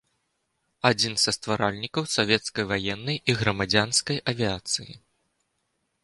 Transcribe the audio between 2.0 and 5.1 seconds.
савецкай ваеннай і грамадзянскай авіяцыі.